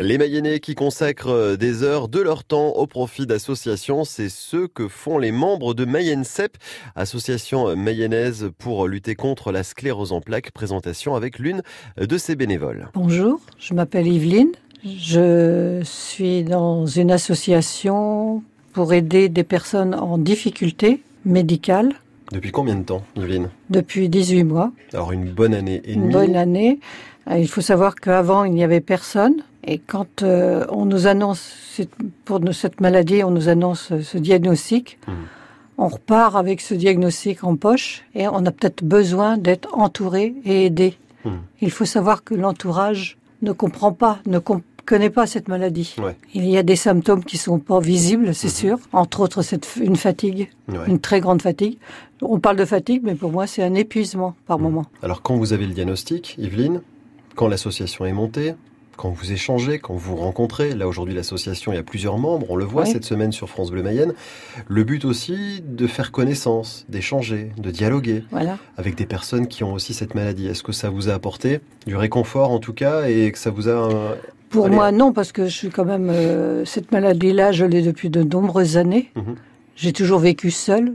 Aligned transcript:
Les 0.00 0.16
Mayennais 0.16 0.60
qui 0.60 0.76
consacrent 0.76 1.56
des 1.56 1.82
heures 1.82 2.06
de 2.06 2.20
leur 2.20 2.44
temps 2.44 2.68
au 2.68 2.86
profit 2.86 3.26
d'associations, 3.26 4.04
c'est 4.04 4.28
ce 4.28 4.68
que 4.68 4.86
font 4.86 5.18
les 5.18 5.32
membres 5.32 5.74
de 5.74 5.84
Mayenne-CEP, 5.84 6.56
association 6.94 7.74
mayonnaise 7.74 8.52
pour 8.58 8.86
lutter 8.86 9.16
contre 9.16 9.50
la 9.50 9.64
sclérose 9.64 10.12
en 10.12 10.20
plaques. 10.20 10.52
Présentation 10.52 11.16
avec 11.16 11.40
l'une 11.40 11.62
de 11.96 12.16
ses 12.16 12.36
bénévoles. 12.36 12.90
Bonjour, 12.94 13.40
je 13.58 13.74
m'appelle 13.74 14.06
Yveline. 14.06 14.52
Je 14.84 15.80
suis 15.82 16.44
dans 16.44 16.86
une 16.86 17.10
association 17.10 18.44
pour 18.72 18.92
aider 18.92 19.28
des 19.28 19.42
personnes 19.42 19.96
en 19.96 20.16
difficulté 20.16 21.02
médicale. 21.24 21.92
Depuis 22.32 22.52
combien 22.52 22.76
de 22.76 22.82
temps, 22.82 23.02
Yveline 23.16 23.48
Depuis 23.70 24.08
18 24.08 24.44
mois. 24.44 24.70
Alors 24.92 25.12
une 25.12 25.30
bonne 25.30 25.54
année 25.54 25.80
et 25.84 25.94
demie. 25.94 26.06
Une 26.06 26.12
bonne 26.12 26.36
année. 26.36 26.80
Euh, 27.30 27.38
il 27.38 27.48
faut 27.48 27.60
savoir 27.60 27.94
qu'avant, 27.94 28.44
il 28.44 28.52
n'y 28.52 28.64
avait 28.64 28.80
personne. 28.80 29.42
Et 29.64 29.78
quand 29.78 30.22
euh, 30.22 30.66
on 30.70 30.84
nous 30.84 31.06
annonce, 31.06 31.80
pour 32.24 32.40
cette 32.52 32.80
maladie, 32.80 33.24
on 33.24 33.30
nous 33.30 33.48
annonce 33.48 33.92
ce 34.00 34.18
diagnostic, 34.18 34.98
hmm. 35.06 35.12
on 35.78 35.88
repart 35.88 36.36
avec 36.36 36.60
ce 36.60 36.74
diagnostic 36.74 37.44
en 37.44 37.56
poche 37.56 38.04
et 38.14 38.28
on 38.28 38.44
a 38.46 38.50
peut-être 38.50 38.84
besoin 38.84 39.36
d'être 39.36 39.76
entouré 39.76 40.34
et 40.44 40.66
aidé. 40.66 40.96
Hmm. 41.24 41.38
Il 41.60 41.70
faut 41.70 41.84
savoir 41.84 42.24
que 42.24 42.34
l'entourage 42.34 43.18
ne 43.42 43.52
comprend 43.52 43.92
pas, 43.92 44.18
ne 44.26 44.38
connaît 44.88 45.10
pas 45.10 45.26
cette 45.26 45.48
maladie. 45.48 45.94
Il 46.34 46.48
y 46.48 46.56
a 46.56 46.62
des 46.62 46.76
symptômes 46.76 47.22
qui 47.22 47.36
sont 47.36 47.58
pas 47.58 47.78
visibles, 47.78 48.34
c'est 48.34 48.48
hmm. 48.48 48.50
sûr. 48.50 48.78
Entre 48.92 49.20
autres, 49.20 49.42
cette, 49.42 49.68
une 49.80 49.96
fatigue, 49.96 50.50
une 50.86 50.98
très 50.98 51.20
grande 51.20 51.42
fatigue. 51.42 51.78
On 52.22 52.40
parle 52.40 52.56
de 52.56 52.64
fatigue, 52.64 53.02
mais 53.04 53.14
pour 53.14 53.30
moi, 53.30 53.46
c'est 53.46 53.62
un 53.62 53.74
épuisement 53.74 54.34
par 54.46 54.58
moment. 54.58 54.86
Alors, 55.02 55.22
quand 55.22 55.36
vous 55.36 55.52
avez 55.52 55.66
le 55.66 55.74
diagnostic, 55.74 56.36
Yveline, 56.38 56.80
quand 57.36 57.48
l'association 57.48 58.06
est 58.06 58.12
montée, 58.12 58.54
quand 58.96 59.10
vous 59.10 59.30
échangez, 59.30 59.78
quand 59.78 59.94
vous 59.94 60.16
rencontrez, 60.16 60.74
là 60.74 60.88
aujourd'hui 60.88 61.14
l'association, 61.14 61.72
il 61.72 61.76
y 61.76 61.78
a 61.78 61.84
plusieurs 61.84 62.18
membres, 62.18 62.50
on 62.50 62.56
le 62.56 62.64
voit 62.64 62.84
cette 62.84 63.04
semaine 63.04 63.30
sur 63.30 63.48
France 63.48 63.70
Bleu 63.70 63.84
Mayenne, 63.84 64.12
le 64.66 64.82
but 64.82 65.04
aussi 65.04 65.62
de 65.64 65.86
faire 65.86 66.10
connaissance, 66.10 66.84
d'échanger, 66.88 67.52
de 67.56 67.70
dialoguer 67.70 68.24
avec 68.76 68.96
des 68.96 69.06
personnes 69.06 69.46
qui 69.46 69.62
ont 69.62 69.72
aussi 69.72 69.94
cette 69.94 70.16
maladie. 70.16 70.48
Est-ce 70.48 70.64
que 70.64 70.72
ça 70.72 70.90
vous 70.90 71.08
a 71.08 71.12
apporté 71.12 71.60
du 71.86 71.94
réconfort 71.94 72.50
en 72.50 72.58
tout 72.58 72.72
cas 72.72 73.08
et 73.08 73.30
que 73.30 73.38
ça 73.38 73.50
vous 73.50 73.68
a... 73.68 74.16
Pour 74.50 74.68
moi 74.68 74.92
non, 74.92 75.12
parce 75.12 75.32
que 75.32 75.46
je 75.46 75.54
suis 75.54 75.70
quand 75.70 75.84
même... 75.84 76.10
Euh, 76.10 76.64
cette 76.64 76.92
maladie-là, 76.92 77.52
je 77.52 77.64
l'ai 77.64 77.82
depuis 77.82 78.10
de 78.10 78.22
nombreuses 78.22 78.76
années. 78.76 79.10
Mhm. 79.16 79.36
J'ai 79.76 79.92
toujours 79.92 80.18
vécu 80.18 80.50
seule. 80.50 80.92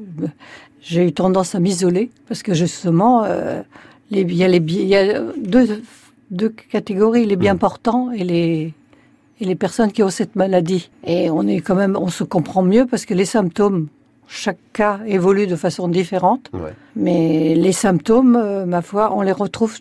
J'ai 0.81 1.07
eu 1.07 1.13
tendance 1.13 1.55
à 1.55 1.59
m'isoler 1.59 2.09
parce 2.27 2.43
que 2.43 2.53
justement, 2.53 3.23
euh, 3.23 3.61
il, 4.11 4.33
y 4.33 4.43
a 4.43 4.47
les, 4.47 4.57
il 4.57 4.87
y 4.87 4.95
a 4.95 5.21
deux 5.37 5.81
deux 6.33 6.49
catégories, 6.49 7.25
les 7.25 7.35
bien 7.35 7.53
mm. 7.53 7.59
portants 7.59 8.11
et 8.11 8.23
les, 8.23 8.73
et 9.39 9.45
les 9.45 9.55
personnes 9.55 9.91
qui 9.91 10.03
ont 10.03 10.09
cette 10.09 10.35
maladie. 10.35 10.89
Et 11.05 11.29
on 11.29 11.47
est 11.47 11.61
quand 11.61 11.75
même, 11.75 11.95
on 11.95 12.09
se 12.09 12.23
comprend 12.23 12.63
mieux 12.63 12.85
parce 12.85 13.05
que 13.05 13.13
les 13.13 13.25
symptômes, 13.25 13.87
chaque 14.27 14.59
cas 14.73 14.99
évolue 15.05 15.47
de 15.47 15.55
façon 15.55 15.87
différente. 15.87 16.51
Mais 16.95 17.55
les 17.55 17.71
symptômes, 17.71 18.35
euh, 18.35 18.65
ma 18.65 18.81
foi, 18.81 19.15
on 19.15 19.21
les 19.21 19.31
retrouve 19.31 19.79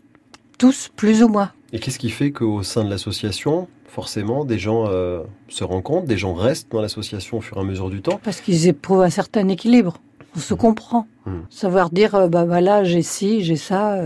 tous 0.58 0.90
plus 0.94 1.22
ou 1.22 1.28
moins. 1.28 1.50
Et 1.72 1.78
qu'est-ce 1.78 1.98
qui 1.98 2.10
fait 2.10 2.32
qu'au 2.32 2.62
sein 2.62 2.84
de 2.84 2.90
l'association, 2.90 3.68
forcément, 3.86 4.44
des 4.44 4.58
gens 4.58 4.86
euh, 4.88 5.22
se 5.48 5.64
rencontrent, 5.64 6.06
des 6.06 6.18
gens 6.18 6.34
restent 6.34 6.70
dans 6.70 6.82
l'association 6.82 7.38
au 7.38 7.40
fur 7.40 7.56
et 7.56 7.60
à 7.60 7.64
mesure 7.64 7.90
du 7.90 8.02
temps? 8.02 8.20
Parce 8.22 8.40
qu'ils 8.40 8.68
éprouvent 8.68 9.02
un 9.02 9.10
certain 9.10 9.48
équilibre. 9.48 9.98
On 10.36 10.40
se 10.40 10.54
comprend. 10.54 11.06
Mm. 11.26 11.40
Savoir 11.50 11.90
dire, 11.90 12.14
euh, 12.14 12.28
bah 12.28 12.44
voilà, 12.44 12.84
j'ai 12.84 13.02
ci, 13.02 13.42
j'ai 13.42 13.56
ça 13.56 14.00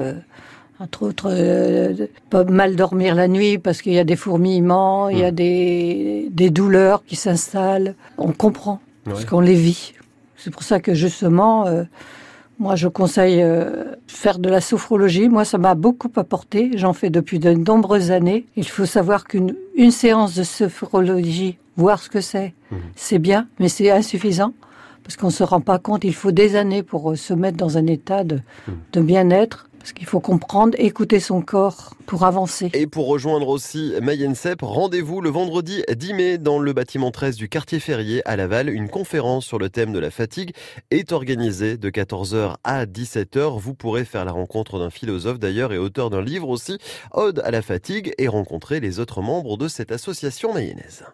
entre 0.79 1.05
autres, 1.05 1.29
euh, 1.31 2.07
pas 2.29 2.45
mal 2.45 2.77
dormir 2.77 3.15
la 3.15 3.29
nuit 3.29 3.59
parce 3.59 3.81
qu'il 3.81 3.95
y 3.95 3.99
a 3.99 4.05
des 4.05 4.17
fourmillements, 4.17 5.09
il 5.09 5.19
y 5.19 5.25
a 5.25 5.33
hmm. 5.33 5.35
des, 5.35 6.29
des 6.31 6.51
douleurs 6.51 7.05
qui 7.05 7.17
s'installent. 7.17 7.95
On 8.19 8.33
comprend 8.33 8.81
parce 9.05 9.25
qu'on 9.25 9.41
les 9.41 9.55
vit. 9.55 9.95
C'est 10.37 10.51
pour 10.51 10.63
ça 10.63 10.81
que 10.81 10.93
justement, 10.93 11.67
euh, 11.67 11.85
moi 12.59 12.77
je 12.77 12.89
conseille 12.89 13.43
euh, 13.43 13.95
faire 14.07 14.39
de 14.39 14.49
la 14.49 14.61
sophrologie. 14.61 15.29
Moi 15.29 15.45
ça 15.45 15.59
m'a 15.59 15.75
beaucoup 15.75 16.11
apporté. 16.17 16.71
J'en 16.77 16.93
fais 16.93 17.11
depuis 17.11 17.39
de 17.39 17.53
nombreuses 17.53 18.11
années. 18.11 18.47
Il 18.57 18.69
faut 18.69 18.87
savoir 18.87 19.25
qu'une 19.25 19.55
une 19.75 19.91
séance 19.91 20.35
de 20.35 20.43
sophrologie, 20.43 21.59
voir 21.77 22.01
ce 22.01 22.09
que 22.09 22.21
c'est, 22.21 22.55
hmm. 22.71 22.77
c'est 22.95 23.19
bien, 23.19 23.49
mais 23.59 23.69
c'est 23.69 23.91
insuffisant 23.91 24.53
parce 25.03 25.17
qu'on 25.17 25.31
se 25.31 25.45
rend 25.45 25.61
pas 25.61 25.79
compte. 25.79 26.03
Il 26.05 26.15
faut 26.15 26.33
des 26.33 26.57
années 26.57 26.83
pour 26.83 27.17
se 27.17 27.33
mettre 27.33 27.57
dans 27.57 27.79
un 27.79 27.87
état 27.87 28.25
de, 28.25 28.41
de 28.93 29.01
bien-être. 29.01 29.69
Parce 29.87 29.93
qu'il 29.93 30.09
faut 30.09 30.19
comprendre, 30.19 30.75
écouter 30.81 31.21
son 31.21 31.43
corps 31.43 31.95
pour 32.07 32.25
avancer. 32.25 32.71
Et 32.75 32.89
pour 32.89 33.07
rejoindre 33.07 33.47
aussi 33.47 33.93
Mayenne 34.03 34.35
Cep, 34.35 34.63
rendez-vous 34.63 35.21
le 35.21 35.31
vendredi 35.31 35.85
10 35.89 36.15
mai 36.15 36.39
dans 36.39 36.59
le 36.59 36.73
bâtiment 36.73 37.13
13 37.13 37.37
du 37.37 37.49
quartier 37.49 37.79
Ferrier 37.79 38.21
à 38.25 38.35
Laval. 38.35 38.69
Une 38.69 38.89
conférence 38.89 39.47
sur 39.47 39.61
le 39.61 39.71
thème 39.71 39.93
de 39.93 40.01
la 40.01 40.11
fatigue 40.11 40.57
est 40.91 41.13
organisée 41.13 41.77
de 41.77 41.89
14h 41.89 42.57
à 42.65 42.85
17h. 42.85 43.61
Vous 43.61 43.75
pourrez 43.75 44.05
faire 44.05 44.25
la 44.25 44.33
rencontre 44.33 44.81
d'un 44.81 44.91
philosophe 44.91 45.39
d'ailleurs 45.39 45.73
et 45.73 45.79
auteur 45.79 46.11
d'un 46.11 46.21
livre 46.21 46.49
aussi, 46.49 46.79
Ode 47.13 47.41
à 47.45 47.53
la 47.53 47.63
fatigue, 47.63 48.13
et 48.19 48.27
rencontrer 48.27 48.81
les 48.81 48.99
autres 48.99 49.23
membres 49.23 49.57
de 49.57 49.69
cette 49.69 49.93
association 49.93 50.53
mayonnaise. 50.53 51.05